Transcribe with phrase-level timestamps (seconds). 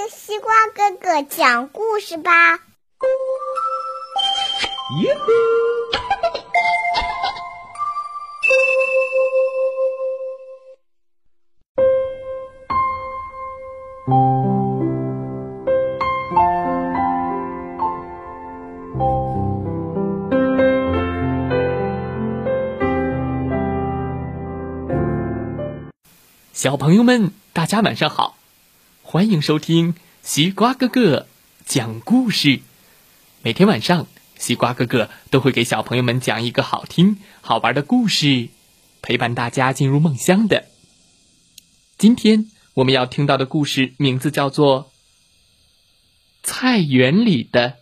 [0.00, 2.58] 听西瓜哥哥讲故事吧。
[5.02, 5.14] 耶！
[26.54, 28.36] 小朋友们，大家晚上好，
[29.12, 31.26] 欢迎收听西瓜哥哥
[31.66, 32.60] 讲故事。
[33.42, 34.06] 每天晚上，
[34.38, 38.50] 西瓜哥哥都会给小朋友们讲一个好听、好玩的故事，
[39.02, 40.66] 陪伴大家进入梦乡的。
[41.98, 44.84] 今天我们要听到的故事名字叫做
[46.44, 47.78] 《菜园里的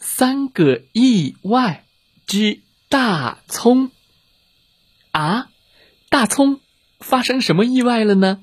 [0.00, 1.84] 三个意外
[2.26, 3.86] 之大葱》
[5.12, 5.48] 啊，
[6.08, 6.58] 大葱。
[6.98, 8.42] 发生什么意外了呢？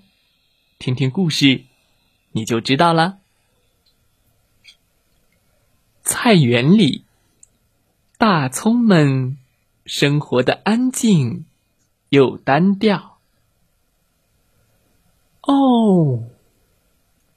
[0.78, 1.66] 听听故事，
[2.32, 3.20] 你就知道了。
[6.04, 7.06] 菜园里，
[8.18, 9.38] 大葱们
[9.86, 11.46] 生活的安静
[12.10, 13.20] 又单调。
[15.42, 16.24] 哦，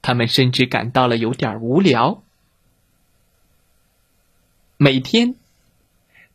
[0.01, 2.23] 他们甚至感到了有点无聊。
[4.77, 5.35] 每天，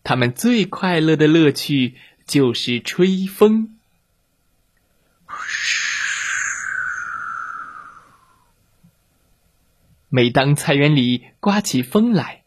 [0.02, 3.78] 他们最快乐的乐趣就是吹风。
[10.08, 12.44] 每当菜园里刮起风来，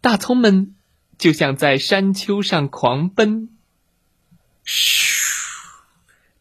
[0.00, 0.74] 大葱们
[1.18, 3.48] 就像在山丘上狂奔。
[4.62, 5.48] 嘘，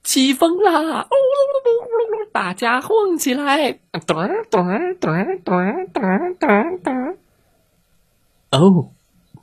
[0.03, 1.07] 起风啦！
[2.31, 3.79] 大家晃起来！
[4.05, 4.15] 咚
[4.49, 7.17] 咚咚咚咚咚咚！
[8.51, 8.91] 哦，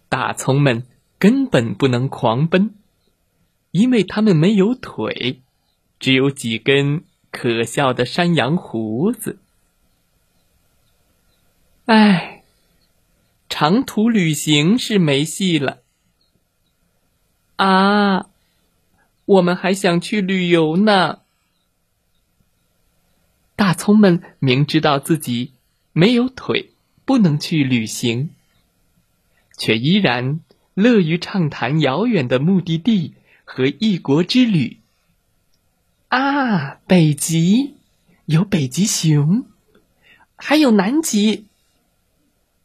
[0.09, 0.87] 大葱们
[1.19, 2.75] 根本不能狂奔，
[3.73, 5.43] 因为他们没有腿，
[5.99, 9.39] 只有几根可笑的山羊胡子。
[11.91, 12.43] 唉，
[13.49, 15.79] 长途旅行是没戏了。
[17.57, 18.27] 啊，
[19.25, 21.21] 我们还想去旅游呢。
[23.57, 25.53] 大葱们明知道自己
[25.95, 26.75] 没有腿，
[27.07, 28.35] 不能去旅行，
[29.57, 30.41] 却依然
[30.75, 33.15] 乐于畅谈遥远的目的地
[33.47, 34.81] 和异国之旅。
[36.09, 37.77] 啊，北极
[38.27, 39.47] 有北极熊，
[40.37, 41.48] 还有南极。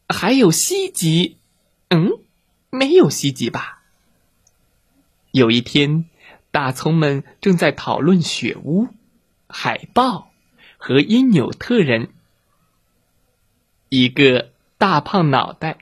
[0.08, 1.38] 还有西极，
[1.88, 2.10] 嗯，
[2.70, 3.82] 没有西极吧？
[5.30, 6.08] 有一天，
[6.50, 8.88] 大葱们正在讨论雪屋、
[9.48, 10.30] 海豹
[10.78, 12.10] 和因纽特人。
[13.88, 15.78] 一个大胖脑袋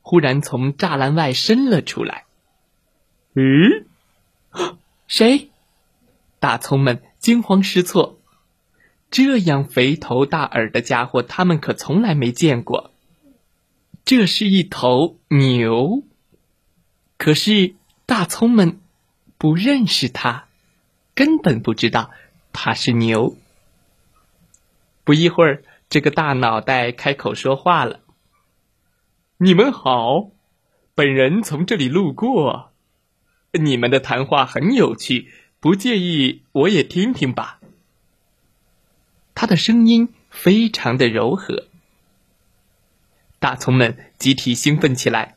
[0.00, 2.24] 忽然从栅栏外伸了出来。
[3.34, 3.86] 嗯，
[5.06, 5.50] 谁？
[6.38, 8.18] 大葱们惊慌失措。
[9.10, 12.91] 这样肥头大耳的家伙，他们可从来没见过。
[14.04, 16.02] 这是一头牛，
[17.16, 17.74] 可是
[18.04, 18.80] 大葱们
[19.38, 20.48] 不认识它，
[21.14, 22.10] 根本不知道
[22.52, 23.36] 它是牛。
[25.04, 28.00] 不一会儿，这个大脑袋开口说话了
[29.38, 30.30] ：“你们好，
[30.94, 32.72] 本人从这里路过，
[33.52, 37.60] 你们的谈话很有趣，不介意我也听听吧。”
[39.34, 41.68] 他的声音非常的柔和。
[43.42, 45.34] 大葱们集体兴奋起来，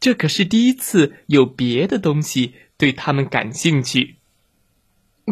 [0.00, 4.16] 这可是第一次有别的东西对他们感兴趣。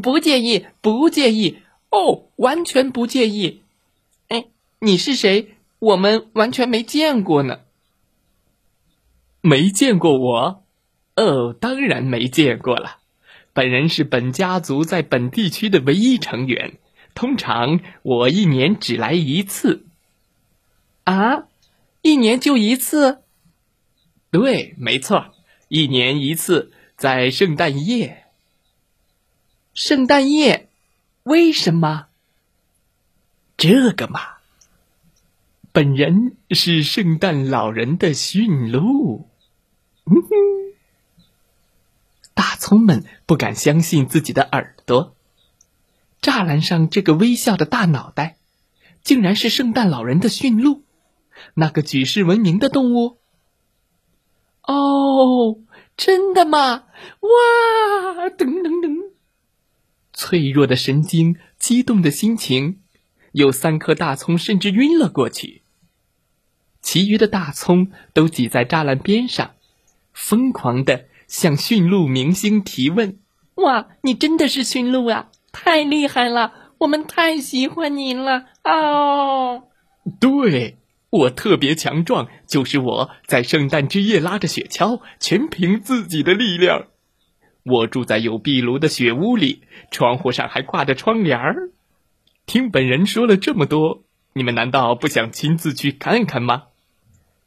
[0.01, 1.59] 不介意，不介意，
[1.91, 3.63] 哦，完全不介意。
[4.29, 4.47] 哎，
[4.79, 5.57] 你是谁？
[5.81, 7.63] 我们完全没见过呢。
[9.41, 10.63] 没见过我？
[11.17, 12.99] 哦，当然没见过了。
[13.53, 16.79] 本人是本家族在本地区的唯一成员，
[17.13, 19.85] 通常我一年只来一次。
[21.03, 21.49] 啊？
[22.03, 23.23] 一年就一次，
[24.33, 25.33] 对，没错，
[25.69, 28.25] 一年一次，在圣诞夜。
[29.73, 30.69] 圣诞夜，
[31.23, 32.09] 为什么？
[33.57, 34.21] 这个嘛，
[35.71, 39.29] 本人是圣诞老人的驯鹿。
[40.05, 40.29] 嗯哼，
[42.35, 45.15] 大葱们不敢相信自己的耳朵，
[46.21, 48.37] 栅栏上这个微笑的大脑袋，
[49.05, 50.83] 竟然是圣诞老人的驯鹿。
[51.55, 53.19] 那个举世闻名的动物？
[54.63, 55.59] 哦，
[55.97, 56.85] 真的吗？
[57.21, 58.29] 哇！
[58.31, 59.11] 噔噔噔！
[60.13, 62.81] 脆弱的神经，激动的心情，
[63.33, 65.63] 有三颗大葱甚至晕了过去。
[66.81, 69.53] 其余的大葱都挤在栅栏边上，
[70.13, 73.19] 疯狂的向驯鹿明星提问
[73.57, 75.31] ：“哇，你真的是驯鹿啊！
[75.51, 79.65] 太厉害了，我们太喜欢你了！”哦。
[80.21, 80.79] 对，
[81.13, 86.87] 我特别强壮，就是我在圣诞之夜拉着雪橇，全凭自己的力量。
[87.65, 91.71] 我住在有壁炉的雪屋里，窗户上还挂着窗帘儿。
[92.47, 96.63] 听本人说了这么多，你们难道不想亲自去看看吗？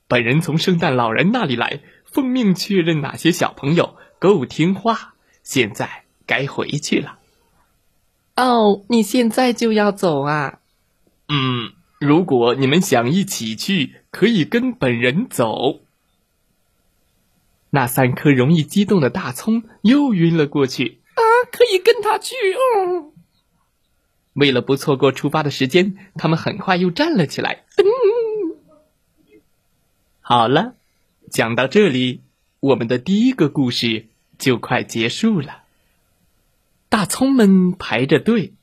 [0.07, 5.15] 本人从圣诞老人那里来，奉命确认哪些小朋友够听话。
[5.41, 7.17] 现在该回去了。
[8.35, 10.59] 哦，你现在就要走啊？
[11.27, 15.81] 嗯，如果你们想一起去，可以跟本人走。
[17.69, 20.99] 那三颗容易激动的大葱又晕了过去。
[21.15, 21.21] 啊，
[21.51, 23.11] 可以跟他去哦。
[24.33, 27.63] 为了不错过出发的时间，他们很快又站了起来。
[27.77, 28.57] 嗯，
[30.19, 30.75] 好了，
[31.31, 32.21] 讲到这里，
[32.59, 34.07] 我们的第一个故事
[34.37, 35.63] 就快结束了。
[36.89, 38.53] 大葱们排着队，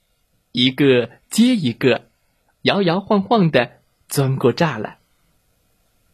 [0.52, 2.06] 一个接一个，
[2.62, 4.99] 摇摇晃晃的钻过栅栏。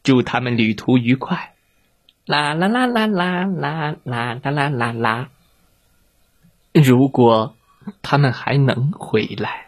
[0.03, 1.53] 祝他们旅途愉快！
[2.25, 5.29] 啦啦啦啦啦啦啦啦啦啦啦！
[6.73, 7.55] 如果
[8.01, 9.67] 他们还能回来。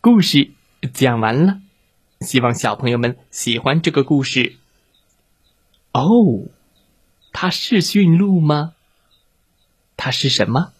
[0.00, 0.50] 故事
[0.92, 1.60] 讲完了，
[2.20, 4.56] 希望小朋友们喜欢这个故事。
[5.92, 6.48] 哦，
[7.32, 8.74] 它是驯鹿吗？
[9.96, 10.72] 它是什么？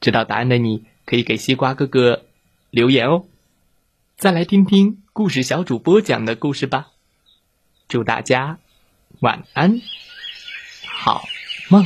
[0.00, 2.24] 知道答案的你可以给西瓜哥哥
[2.70, 3.26] 留言哦。
[4.16, 6.88] 再来听听故事小主播讲的故事吧。
[7.88, 8.58] 祝大家
[9.20, 9.80] 晚安，
[10.86, 11.24] 好
[11.68, 11.84] 梦。